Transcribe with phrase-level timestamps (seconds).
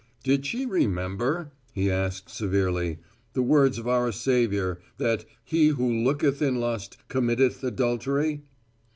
[0.23, 2.97] Did she remember, he asked severely,
[3.33, 8.41] the words of our Savior, that "he who looketh in lust, committeth adultery."